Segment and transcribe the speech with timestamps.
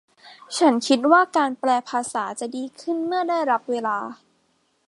[0.57, 3.97] ฉันคิดว่าการแปลภาษาจะดีขึ้นเมื่อได้รับเวลา